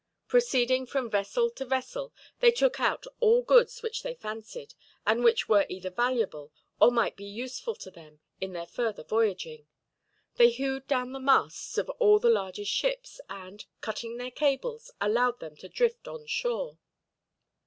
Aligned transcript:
Proceeding 0.27 0.87
from 0.87 1.11
vessel 1.11 1.51
to 1.51 1.63
vessel, 1.63 2.11
they 2.39 2.49
took 2.49 2.79
out 2.79 3.05
all 3.19 3.43
goods 3.43 3.83
which 3.83 4.01
they 4.01 4.15
fancied, 4.15 4.73
and 5.05 5.23
which 5.23 5.47
were 5.47 5.67
either 5.69 5.91
valuable, 5.91 6.51
or 6.79 6.89
might 6.91 7.15
be 7.15 7.23
useful 7.23 7.75
to 7.75 7.91
them 7.91 8.19
in 8.39 8.53
their 8.53 8.65
further 8.65 9.03
voyaging. 9.03 9.67
They 10.37 10.49
hewed 10.49 10.87
down 10.87 11.11
the 11.11 11.19
masts 11.19 11.77
of 11.77 11.87
all 11.99 12.17
the 12.17 12.31
largest 12.31 12.71
ships 12.71 13.21
and, 13.29 13.63
cutting 13.81 14.17
their 14.17 14.31
cables, 14.31 14.89
allowed 14.99 15.39
them 15.39 15.55
to 15.57 15.69
drift 15.69 16.07
on 16.07 16.25
shore. 16.25 16.79